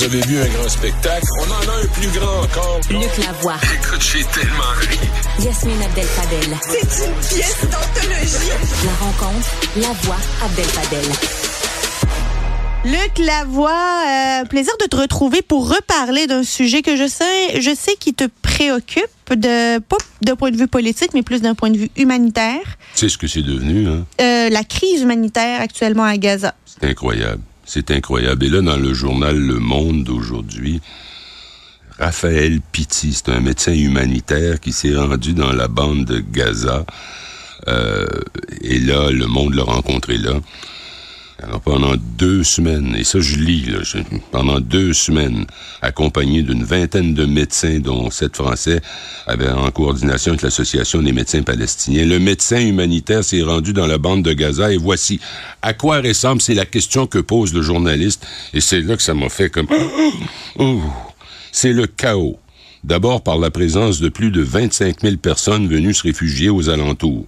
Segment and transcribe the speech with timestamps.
[0.00, 1.26] Vous avez vu un grand spectacle?
[1.40, 2.80] On en a un plus grand encore.
[2.88, 3.56] Luc Lavoie.
[3.74, 4.98] Écoute, j'ai tellement ri.
[5.44, 6.56] Yasmine Abdel-Fadel.
[6.62, 8.50] C'est une pièce d'anthologie.
[8.86, 11.04] La rencontre, la voix Abdel-Fadel.
[12.86, 13.70] Luc Lavoie,
[14.08, 18.14] euh, plaisir de te retrouver pour reparler d'un sujet que je sais, je sais qui
[18.14, 21.90] te préoccupe, de, pas d'un point de vue politique, mais plus d'un point de vue
[21.98, 22.62] humanitaire.
[22.94, 24.06] Tu sais ce que c'est devenu, hein?
[24.22, 26.54] Euh, la crise humanitaire actuellement à Gaza.
[26.64, 27.42] C'est incroyable.
[27.72, 28.44] C'est incroyable.
[28.46, 30.80] Et là, dans le journal Le Monde d'aujourd'hui,
[32.00, 36.84] Raphaël Pitti, c'est un médecin humanitaire qui s'est rendu dans la bande de Gaza.
[37.68, 38.08] Euh,
[38.60, 40.32] et là, le monde l'a rencontré là.
[41.42, 43.66] Alors pendant deux semaines, et ça je lis,
[44.30, 45.46] pendant deux semaines,
[45.80, 48.82] accompagné d'une vingtaine de médecins, dont sept Français,
[49.26, 54.22] en coordination avec l'Association des médecins palestiniens, le médecin humanitaire s'est rendu dans la bande
[54.22, 55.18] de Gaza et voici.
[55.62, 59.14] À quoi ressemble, c'est la question que pose le journaliste, et c'est là que ça
[59.14, 59.68] m'a fait comme...
[60.58, 60.82] Oh,
[61.52, 62.38] c'est le chaos.
[62.84, 67.26] D'abord par la présence de plus de 25 000 personnes venues se réfugier aux alentours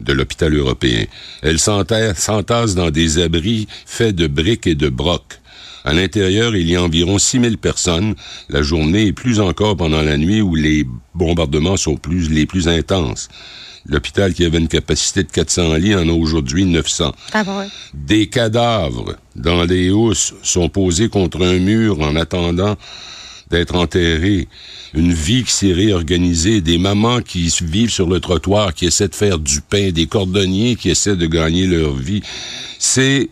[0.00, 1.04] de l'hôpital européen.
[1.42, 5.40] Elles s'enta- s'entassent dans des abris faits de briques et de brocs.
[5.84, 8.14] À l'intérieur, il y a environ 6 000 personnes
[8.48, 12.68] la journée et plus encore pendant la nuit où les bombardements sont plus, les plus
[12.68, 13.28] intenses.
[13.84, 17.12] L'hôpital qui avait une capacité de 400 lits en a aujourd'hui 900.
[17.32, 17.42] Ah.
[17.94, 22.76] Des cadavres dans les housses sont posés contre un mur en attendant
[23.52, 24.48] d'être enterrés.
[24.94, 29.14] Une vie qui s'est réorganisée, des mamans qui vivent sur le trottoir, qui essaient de
[29.14, 32.22] faire du pain, des cordonniers qui essaient de gagner leur vie.
[32.78, 33.28] C'est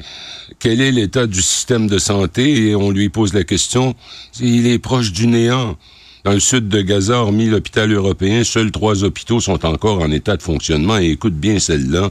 [0.58, 2.68] quel est l'état du système de santé?
[2.68, 3.94] Et on lui pose la question,
[4.40, 5.76] il est proche du néant.
[6.24, 10.36] Dans le sud de Gaza, hormis l'hôpital européen, seuls trois hôpitaux sont encore en état
[10.36, 12.10] de fonctionnement et écoute bien celle-là.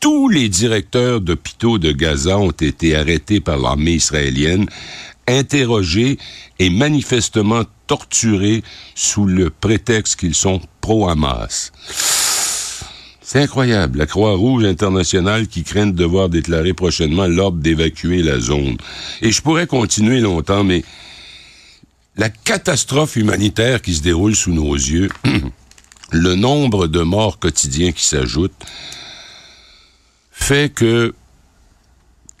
[0.00, 4.66] Tous les directeurs d'hôpitaux de Gaza ont été arrêtés par l'armée israélienne,
[5.28, 6.18] interrogés
[6.58, 8.62] et manifestement torturés
[8.94, 11.72] sous le prétexte qu'ils sont pro-Hamas.
[13.20, 13.98] C'est incroyable.
[13.98, 18.78] La Croix-Rouge internationale qui craint de devoir déclarer prochainement l'ordre d'évacuer la zone.
[19.20, 20.82] Et je pourrais continuer longtemps, mais
[22.16, 25.10] la catastrophe humanitaire qui se déroule sous nos yeux,
[26.10, 28.64] le nombre de morts quotidiens qui s'ajoutent,
[30.32, 31.14] fait que,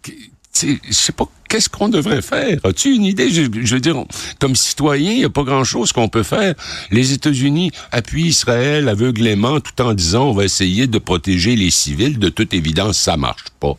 [0.04, 2.58] je sais pas, qu'est-ce qu'on devrait faire?
[2.64, 3.30] As-tu une idée?
[3.30, 3.96] Je, je veux dire,
[4.38, 6.54] comme citoyen, il n'y a pas grand-chose qu'on peut faire.
[6.90, 12.18] Les États-Unis appuient Israël aveuglément tout en disant on va essayer de protéger les civils.
[12.18, 13.74] De toute évidence, ça marche pas.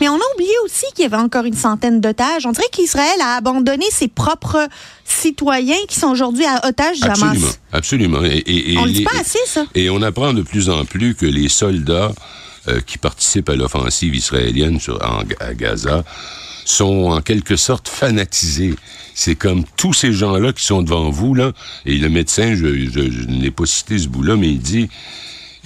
[0.00, 2.46] Mais on a oublié aussi qu'il y avait encore une centaine d'otages.
[2.46, 4.66] On dirait qu'Israël a abandonné ses propres
[5.04, 7.20] citoyens qui sont aujourd'hui à otages du Hamas.
[7.22, 8.24] Absolument, absolument.
[8.24, 9.66] Et, et- et On le dit pas assez, ça.
[9.74, 12.12] Et on apprend de plus en plus que les soldats
[12.68, 16.02] euh, qui participent à l'offensive israélienne sur, en- à Gaza
[16.64, 18.74] sont en quelque sorte fanatisés.
[19.14, 21.52] C'est comme tous ces gens-là qui sont devant vous, là,
[21.86, 24.88] et le médecin, je, je- je n'ai pas cité ce bout-là, mais il dit,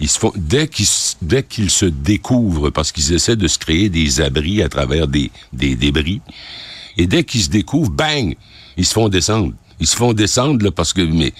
[0.01, 0.87] ils se font, dès qu'ils,
[1.23, 5.31] dès qu'ils se découvrent, parce qu'ils essaient de se créer des abris à travers des,
[5.53, 6.21] des débris,
[6.97, 8.35] et dès qu'ils se découvrent, bang,
[8.77, 9.53] ils se font descendre.
[9.81, 11.33] Ils se font descendre, là, parce que, mais,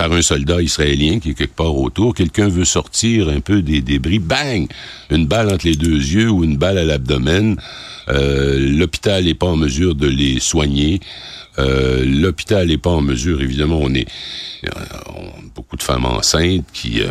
[0.00, 2.14] par un soldat israélien qui est quelque part autour.
[2.14, 4.66] Quelqu'un veut sortir un peu des débris, bang!
[5.10, 7.60] Une balle entre les deux yeux ou une balle à l'abdomen.
[8.08, 11.00] Euh, L'hôpital n'est pas en mesure de les soigner.
[11.58, 14.08] Euh, L'hôpital n'est pas en mesure, évidemment, on est
[14.64, 14.70] euh,
[15.54, 17.02] beaucoup de femmes enceintes qui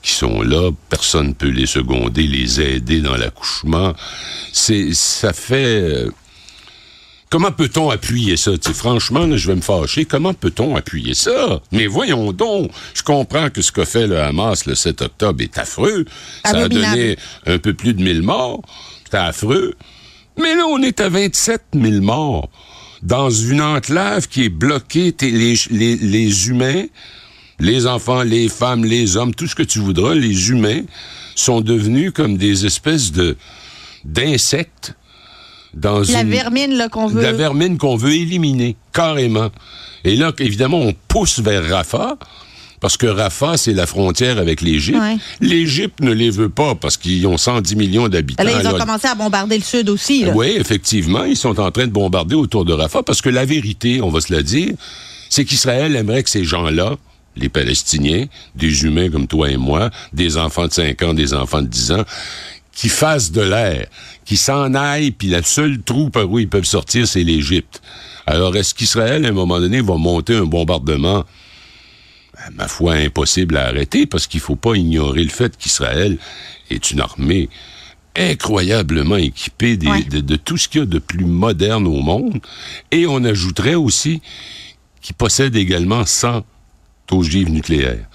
[0.00, 3.94] qui sont là, personne ne peut les seconder, les aider dans l'accouchement.
[4.52, 6.06] C'est ça fait
[7.30, 8.52] Comment peut-on appuyer ça?
[8.52, 10.06] Tu sais, franchement, là, je vais me fâcher.
[10.06, 11.60] Comment peut-on appuyer ça?
[11.72, 12.70] Mais voyons donc.
[12.94, 16.06] Je comprends que ce qu'a fait le Hamas le 7 octobre est affreux.
[16.44, 17.16] Ça a donné
[17.46, 18.62] un peu plus de 1000 morts.
[19.10, 19.74] C'est affreux.
[20.38, 22.48] Mais là, on est à 27 000 morts.
[23.02, 26.84] Dans une enclave qui est bloquée, les, les humains,
[27.60, 30.82] les enfants, les femmes, les hommes, tout ce que tu voudras, les humains
[31.34, 33.36] sont devenus comme des espèces de
[34.04, 34.94] d'insectes
[35.74, 37.22] dans La une vermine qu'on veut.
[37.22, 39.50] la vermine qu'on veut éliminer, carrément.
[40.04, 42.16] Et là, évidemment, on pousse vers Rafah,
[42.80, 44.98] parce que Rafah, c'est la frontière avec l'Égypte.
[44.98, 45.16] Ouais.
[45.40, 48.44] L'Égypte ne les veut pas, parce qu'ils ont 110 millions d'habitants.
[48.44, 50.24] Là, ils ont Alors, commencé à bombarder le sud aussi.
[50.24, 50.32] Là.
[50.34, 54.00] oui, effectivement, ils sont en train de bombarder autour de Rafah, parce que la vérité,
[54.00, 54.74] on va se la dire,
[55.28, 56.96] c'est qu'Israël aimerait que ces gens-là,
[57.36, 61.62] les Palestiniens, des humains comme toi et moi, des enfants de 5 ans, des enfants
[61.62, 62.04] de 10 ans,
[62.78, 63.88] qui fassent de l'air,
[64.24, 67.82] qui s'en aillent, puis la seule trou par où ils peuvent sortir, c'est l'Égypte.
[68.24, 71.24] Alors, est-ce qu'Israël, à un moment donné, va monter un bombardement,
[72.36, 76.18] à ma foi, impossible à arrêter, parce qu'il faut pas ignorer le fait qu'Israël
[76.70, 77.48] est une armée
[78.14, 79.16] incroyablement
[79.76, 80.04] des- Ouais.
[80.04, 82.38] de, de tout ce qu'il y a de plus moderne au monde.
[82.92, 84.22] Et on ajouterait aussi
[85.00, 86.44] qu'ils possèdent également 100
[87.10, 88.06] ogives nucléaires.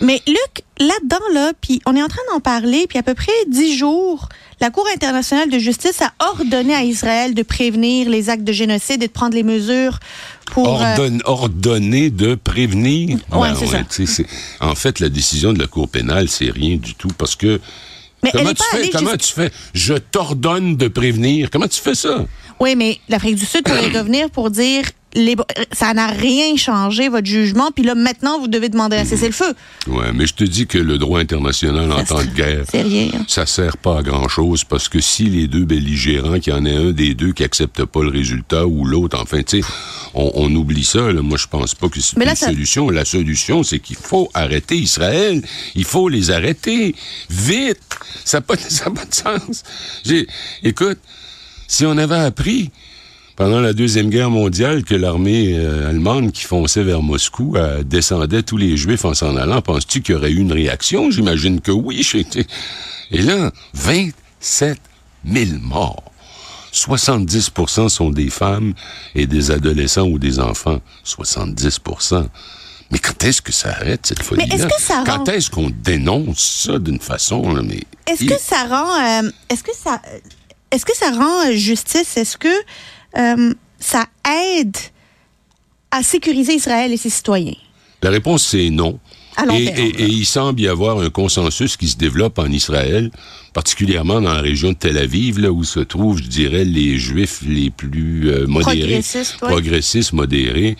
[0.00, 3.32] Mais Luc, là-dedans, là, puis on est en train d'en parler, puis à peu près
[3.48, 4.28] dix jours,
[4.60, 9.02] la Cour internationale de justice a ordonné à Israël de prévenir les actes de génocide
[9.02, 9.98] et de prendre les mesures
[10.52, 10.82] pour...
[10.82, 13.18] euh, ordonner de prévenir?
[13.32, 13.82] Ouais, c'est ça.
[13.88, 14.26] c'est-
[14.60, 17.60] En fait, la décision de la Cour pénale, c'est rien du tout parce que.
[18.22, 18.90] Mais comment tu fais?
[18.90, 19.50] Comment tu fais?
[19.72, 21.48] Je t'ordonne de prévenir.
[21.50, 22.24] Comment tu fais ça?
[22.58, 24.84] Oui, mais l'Afrique du Sud pourrait revenir pour dire
[25.14, 25.36] les,
[25.72, 29.32] ça n'a rien changé, votre jugement, puis là, maintenant, vous devez demander à cesser le
[29.32, 29.54] feu.
[29.86, 33.10] Ouais, mais je te dis que le droit international en temps de guerre, rien.
[33.14, 33.24] hein.
[33.28, 36.64] ça sert pas à grand chose parce que si les deux belligérants, qu'il y en
[36.64, 39.68] ait un des deux qui accepte pas le résultat ou l'autre, enfin, tu sais,
[40.14, 41.12] on, on oublie ça.
[41.12, 41.22] Là.
[41.22, 42.88] Moi, je pense pas que c'est une ça- solution.
[42.90, 45.42] La solution, c'est qu'il faut arrêter Israël.
[45.74, 46.94] Il faut les arrêter
[47.28, 47.78] vite.
[48.24, 49.62] Ça n'a pas, ça a pas de sens.
[50.04, 50.26] J'ai,
[50.62, 50.98] écoute,
[51.68, 52.70] si on avait appris
[53.40, 58.42] pendant la Deuxième Guerre mondiale que l'armée euh, allemande qui fonçait vers Moscou euh, descendait
[58.42, 61.10] tous les Juifs en s'en allant, penses-tu qu'il y aurait eu une réaction?
[61.10, 62.06] J'imagine que oui.
[63.10, 64.78] Et là, 27
[65.24, 66.02] 000 morts.
[66.74, 68.74] 70% sont des femmes
[69.14, 70.82] et des adolescents ou des enfants.
[71.06, 72.26] 70%
[72.90, 74.54] Mais quand est-ce que ça arrête, cette folie-là?
[74.54, 77.54] est-ce que ça Quand est-ce qu'on dénonce ça d'une façon...
[77.54, 80.02] là, mais Est-ce il- que ça rend, euh, est-ce que ça,
[80.70, 82.18] est-ce que ça rend justice?
[82.18, 82.48] Est-ce que
[83.18, 84.06] euh, ça
[84.56, 84.76] aide
[85.90, 87.54] à sécuriser Israël et ses citoyens
[88.02, 88.98] La réponse, c'est non.
[89.36, 92.46] À long et, terme, et- il semble y avoir un consensus qui se développe en
[92.46, 93.10] Israël,
[93.54, 97.40] particulièrement dans la région de Tel Aviv, là où se trouvent, je dirais, les Juifs
[97.46, 99.48] les plus euh, modérés, Progressistes, ouais.
[99.48, 100.76] progressistes, modérés.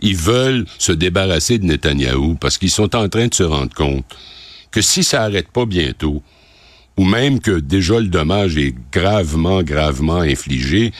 [0.00, 4.04] Ils veulent se débarrasser de Netanyahou parce qu'ils sont en train de se rendre compte
[4.70, 6.22] que si ça arrête pas bientôt,
[6.98, 10.92] ou même que déjà le dommage est gravement, gravement infligé,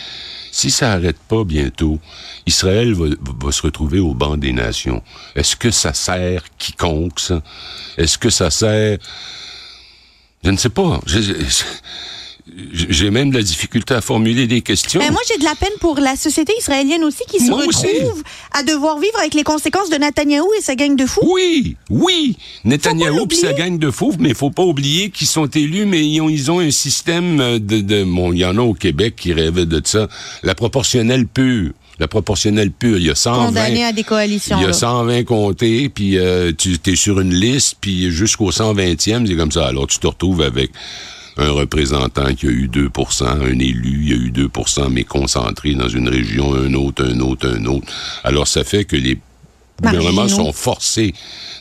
[0.53, 1.99] si ça arrête pas bientôt,
[2.47, 5.03] Israël va, se retrouver au banc des nations.
[5.35, 7.43] Est-ce que ça sert quiconque, ça?
[7.97, 8.99] Est-ce que ça sert...
[10.45, 11.01] Je ne sais pas.
[12.73, 15.01] J'ai même de la difficulté à formuler des questions.
[15.01, 17.87] Mais moi, j'ai de la peine pour la société israélienne aussi qui se Moi aussi.
[17.87, 18.23] retrouve
[18.53, 21.21] à devoir vivre avec les conséquences de Netanyahou et sa gang de fous.
[21.25, 22.37] Oui, oui.
[22.65, 26.07] Netanyahou puis sa gang de fous, mais il faut pas oublier qu'ils sont élus, mais
[26.07, 29.15] ils ont, ils ont un système de, de bon, il y en a au Québec
[29.17, 30.09] qui rêvaient de ça,
[30.43, 31.73] la proportionnelle pure.
[32.01, 33.47] La proportionnelle pure, il y a 120.
[33.47, 34.57] Condamnés à des coalitions.
[34.59, 34.73] Il y a là.
[34.73, 39.67] 120 comtés, puis euh, tu es sur une liste, puis jusqu'au 120e, c'est comme ça.
[39.67, 40.71] Alors, tu te retrouves avec
[41.39, 45.75] un représentant qui a eu 2% un élu, il y a eu 2% mais concentré
[45.75, 47.87] dans une région, un autre, un autre, un autre.
[48.25, 49.19] Alors, ça fait que les
[49.81, 51.15] gouvernements sont forcés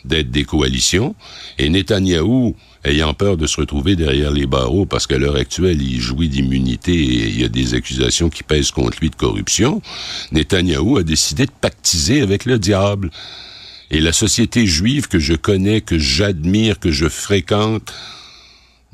[0.04, 1.16] d'être des coalitions,
[1.60, 6.00] et Netanyahou, ayant peur de se retrouver derrière les barreaux, parce qu'à l'heure actuelle, il
[6.00, 9.82] jouit d'immunité et il y a des accusations qui pèsent contre lui de corruption,
[10.32, 13.12] Netanyahou a décidé de pactiser avec le diable.
[13.92, 17.94] Et la société juive que je connais, que j'admire, que je fréquente,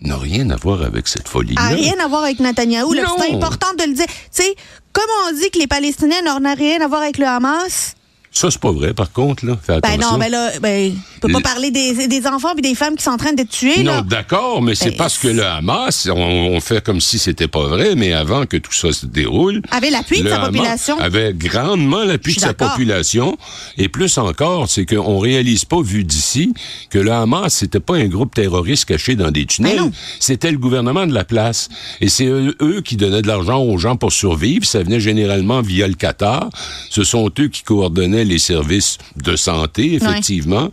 [0.02, 1.62] n'a rien à voir avec cette folie-là.
[1.62, 2.94] A rien à voir avec Netanyahou.
[2.94, 4.06] C'est important de le dire.
[4.08, 4.56] Tu sais,
[4.92, 7.96] comme on dit que les Palestiniens n'ont rien à voir avec le Hamas,
[8.36, 9.58] Ça, c'est pas vrai, par contre, là.
[9.62, 12.62] Fais ben non, ben là, ben, on peut pas Le- parler des, des enfants et
[12.62, 15.28] des femmes qui sont en train d'être tués, Non, d'accord, mais c'est Ben, parce que
[15.28, 18.92] le Hamas, on, on fait comme si c'était pas vrai, mais avant que tout ça
[18.92, 21.00] se déroule, Avait l'appui de sa Hamas population.
[21.00, 23.38] Avait grandement l'appui de sa population.
[23.78, 26.54] Et plus encore, c'est qu'on réalise pas, vu d'ici,
[26.90, 29.78] que le Hamas, c'était pas un groupe terroriste caché dans des tunnels.
[29.78, 29.92] Ben.
[30.20, 31.70] C'était le gouvernement de la place.
[32.02, 34.66] Et c'est eux, eux qui donnaient de l'argent aux gens pour survivre.
[34.66, 36.50] Ça venait généralement via le Qatar.
[36.90, 40.70] Ce sont eux qui coordonnaient les services de santé, effectivement.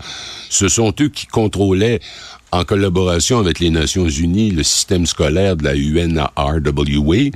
[0.49, 2.01] Ce sont eux qui contrôlaient
[2.53, 7.31] en collaboration avec les Nations Unies, le système scolaire de la UNRWA,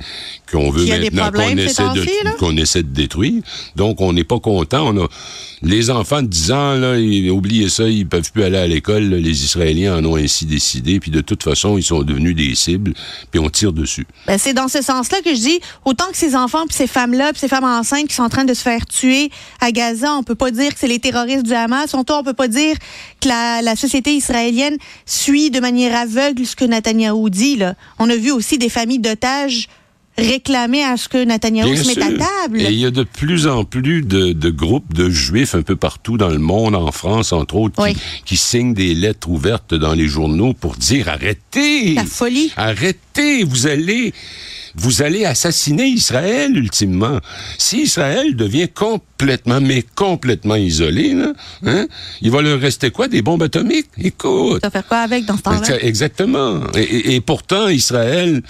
[0.51, 3.41] qu'on veut maintenant qu'on essaie, de, qu'on essaie de détruire.
[3.75, 4.87] Donc, on n'est pas content.
[4.93, 5.07] On a
[5.61, 9.03] les enfants de 10 ans, là, ils- oubliez ça, ils peuvent plus aller à l'école.
[9.03, 9.17] là.
[9.17, 10.99] Les Israéliens en ont ainsi décidé.
[10.99, 12.93] Puis de toute façon, ils sont devenus des cibles.
[13.31, 14.05] Puis on tire dessus.
[14.27, 17.31] Ben, c'est dans ce sens-là que je dis, autant que ces enfants, puis ces femmes-là,
[17.31, 19.29] puis ces femmes enceintes qui sont en train de se faire tuer
[19.61, 21.93] à Gaza, on peut pas dire que c'est les terroristes du Hamas.
[21.95, 22.75] Autant on peut pas dire
[23.21, 27.57] que la, la société israélienne suit de manière aveugle ce que Netanyahou dit.
[27.57, 27.75] Là.
[27.99, 29.67] On a vu aussi des familles d'otages
[30.17, 32.61] réclamer à ce que Netanyahou Bien se mette à table.
[32.61, 35.75] Et il y a de plus en plus de, de groupes de juifs un peu
[35.75, 37.95] partout dans le monde, en France entre autres, Oui.
[37.95, 41.95] qui, qui signent des lettres ouvertes dans les journaux pour dire arrêtez!
[41.95, 42.51] La folie.
[42.55, 43.43] Arrêtez!
[43.43, 44.13] Vous allez
[44.77, 47.19] vous allez assassiner Israël ultimement.
[47.57, 51.33] Si Israël devient complètement, mais complètement isolé, là,
[51.65, 51.87] hein,
[52.21, 53.07] il va leur rester quoi?
[53.07, 53.87] Des bombes atomiques?
[53.97, 54.61] Écoute.
[54.61, 55.77] Ça faire quoi avec dans ce temps-là?
[55.81, 56.61] Exactement.
[56.75, 58.41] Et, et- et pourtant, Israël.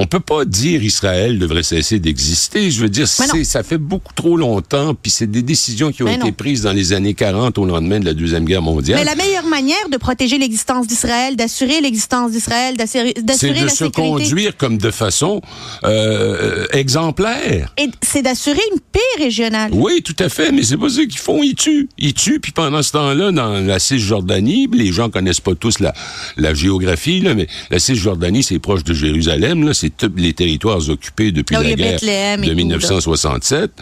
[0.00, 2.70] On peut pas dire Israël devrait cesser d'exister.
[2.70, 6.06] Je veux dire, c'est, ça fait beaucoup trop longtemps, puis c'est des décisions qui ont
[6.06, 6.32] Mais été non.
[6.32, 9.00] prises dans les années 40 au lendemain de la Deuxième Guerre mondiale.
[9.00, 13.64] Mais la meilleure manière de protéger l'existence d'Israël, d'assurer l'existence d'Israël, d'assurer c'est d'assurer de
[13.64, 15.42] la se sécurité, conduire comme de façon
[15.82, 17.74] euh, exemplaire.
[17.76, 19.72] et c'est d'assurer une paix régionale.
[19.74, 21.88] Oui, tout à fait, mais c'est pas ça qu'ils font, ils tuent.
[21.98, 25.92] Ils tuent, puis pendant ce temps-là, dans la Cisjordanie, les gens connaissent pas tous la,
[26.36, 30.88] la géographie, là, mais la Cisjordanie, c'est proche de Jérusalem, là, c'est tous les territoires
[30.88, 32.54] occupés depuis y la guerre de tout, là.
[32.54, 33.72] 1967.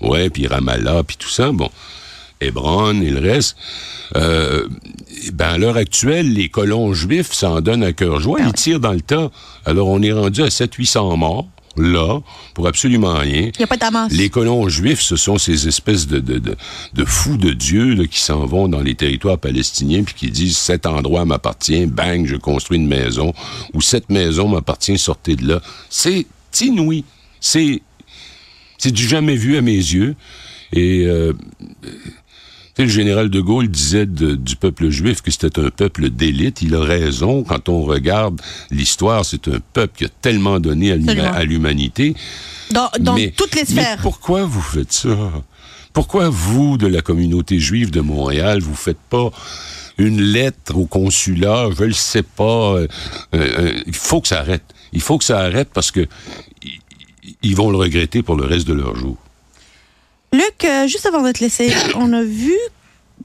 [0.00, 1.70] Ouais, puis Ramallah, puis tout ça, bon.
[2.40, 3.56] Hébron et le reste.
[4.16, 4.66] Euh,
[5.32, 8.40] ben, à l'heure actuelle, les colons juifs s'en donnent à cœur joie.
[8.40, 9.30] Ils tirent dans le tas.
[9.66, 12.20] Alors, on est rendu à 700-800 morts, là,
[12.54, 13.50] pour absolument rien.
[13.54, 14.08] Il n'y a pas.
[14.10, 16.56] Les colons juifs, ce sont ces espèces de, de, de,
[16.94, 20.58] de fous de Dieu là, qui s'en vont dans les territoires palestiniens puis qui disent
[20.58, 23.32] cet endroit m'appartient, bang, je construis une maison,
[23.74, 25.60] ou cette maison m'appartient, sortez de là.
[25.88, 26.26] C'est
[26.60, 27.04] inouï.
[27.40, 27.82] C'est
[28.78, 30.16] c'est du jamais vu à mes yeux.
[30.72, 31.32] Et euh,
[32.82, 36.62] le général de Gaulle disait de- du peuple juif que c'était un peuple d'élite.
[36.62, 37.42] Il a raison.
[37.44, 42.14] Quand on regarde l'histoire, c'est un peuple qui a tellement donné à l'humanité.
[42.70, 43.98] Dans, dans Mais- toutes les mais sphères.
[44.02, 45.16] pourquoi vous faites ça?
[45.92, 49.30] Pourquoi vous, de la communauté juive de Montréal, vous faites pas
[49.98, 52.74] une lettre au consulat, je le sais pas.
[52.74, 52.86] euh,
[53.34, 54.62] euh, il faut que ça arrête.
[54.92, 56.06] Il faut que ça arrête parce que
[57.42, 59.16] ils vont le regretter pour le reste de leur jour.
[60.32, 62.54] Luc, euh, juste avant de te laisser, on a vu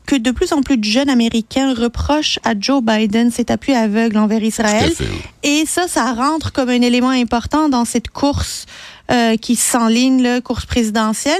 [0.05, 4.17] que de plus en plus de jeunes Américains reprochent à Joe Biden cet appui aveugle
[4.17, 4.91] envers Israël.
[4.91, 5.21] Fait, oui.
[5.43, 8.65] Et ça, ça rentre comme un élément important dans cette course
[9.12, 11.39] euh, qui s'enligne, la course présidentielle,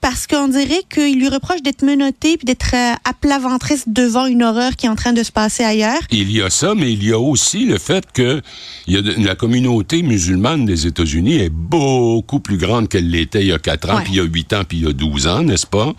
[0.00, 4.26] parce qu'on dirait qu'il lui reproche d'être menotté puis d'être euh, à plat ventriste devant
[4.26, 6.00] une horreur qui est en train de se passer ailleurs.
[6.10, 8.42] Il y a ça, mais il y a aussi le fait que
[8.86, 13.40] il y a de- la communauté musulmane des États-Unis est beaucoup plus grande qu'elle l'était
[13.40, 14.02] il y a 4 ans, Ouais.
[14.04, 15.92] puis il y a 8 ans, puis il y a 12 ans, n'est-ce pas?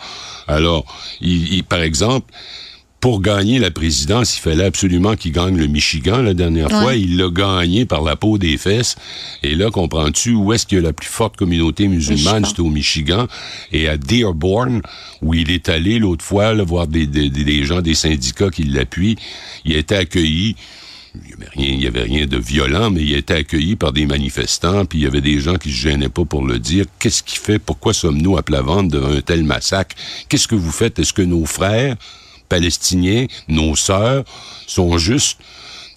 [0.47, 0.85] Alors,
[1.21, 2.31] il, il- par exemple,
[2.99, 6.81] pour gagner la présidence, il fallait absolument qu'il gagne le Michigan la dernière Ouais.
[6.81, 6.95] fois.
[6.95, 8.95] Il l'a gagné par la peau des fesses.
[9.43, 12.43] Et là, comprends-tu où est-ce qu'il y a la plus forte communauté musulmane?
[12.45, 13.27] C'était au Michigan.
[13.71, 14.81] Et à Dearborn,
[15.21, 18.49] où il est allé l'autre fois, là, voir des, des- des- des gens des syndicats
[18.49, 19.15] qui l'appuient,
[19.63, 20.55] il a été accueilli.
[21.15, 23.75] Il n'y avait, rien- il y avait rien de violent, mais il a été accueilli
[23.75, 26.59] par des manifestants, puis il y avait des gens qui se gênaient pas pour le
[26.59, 26.85] dire.
[26.99, 27.57] Qu'est-ce qui fait?
[27.59, 29.95] Pourquoi sommes-nous à plat ventre devant un tel massacre?
[30.29, 30.99] Qu'est-ce que vous faites?
[30.99, 31.95] Est-ce que nos frères
[32.49, 34.23] palestiniens, nos sœurs,
[34.67, 35.37] sont juste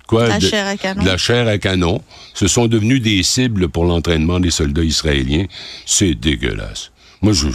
[0.06, 0.28] quoi?
[0.28, 1.02] La de- chair à canon.
[1.02, 2.02] de la chair à canon.
[2.34, 5.46] Ce sont devenus des cibles pour l'entraînement des soldats israéliens.
[5.86, 6.90] C'est dégueulasse.
[7.22, 7.48] Moi, je...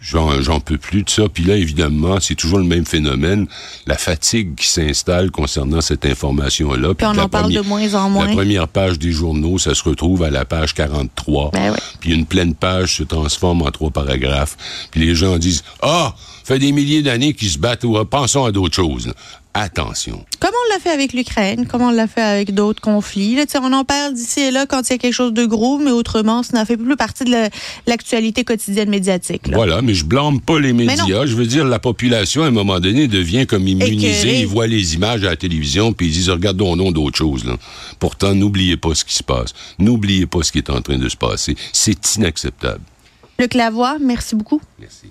[0.00, 1.24] J'en, j'en peux plus de ça.
[1.28, 3.48] Puis là, évidemment, c'est toujours le même phénomène.
[3.88, 6.94] La fatigue qui s'installe concernant cette information-là.
[6.94, 8.26] Puis on en parle de moins en moins.
[8.28, 11.50] La première page des journaux, ça se retrouve à la page 43.
[11.50, 11.78] Ben ouais.
[11.98, 14.56] Puis une pleine page se transforme en trois paragraphes.
[14.92, 16.14] Puis les gens disent Ah,
[16.48, 17.84] fait des milliers d'années qu'ils se battent.
[17.84, 19.06] ou, Pensons à d'autres choses.
[19.06, 19.12] là.
[19.54, 20.24] Attention.
[20.38, 23.34] Comme on l'a fait avec l'Ukraine, comme on l'a fait avec d'autres conflits.
[23.34, 25.78] Là, on en parle d'ici et là quand il y a quelque chose de gros,
[25.78, 27.48] mais autrement, ça n'en fait plus partie de la-
[27.86, 29.48] l'actualité quotidienne médiatique.
[29.48, 29.56] là.
[29.56, 31.26] Voilà, mais je blâme pas les médias.
[31.26, 34.40] Je veux dire, la population, à un moment donné, devient comme immunisée.
[34.40, 37.44] Ils voient les images à la télévision, puis ils disent, regardons non d'autres choses.
[37.44, 37.56] Là.
[37.98, 39.54] Pourtant, n'oubliez pas ce qui se passe.
[39.80, 41.56] N'oubliez pas ce qui est en train de se passer.
[41.72, 42.80] C'est inacceptable.
[43.40, 44.60] Luc Lavoie, merci beaucoup.
[44.78, 45.06] Merci.